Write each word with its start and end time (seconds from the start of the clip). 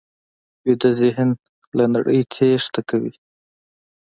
ویده 0.65 0.91
ذهن 1.01 1.29
له 1.77 1.85
نړۍ 1.93 2.19
تېښته 2.33 2.81
کوي 2.89 3.13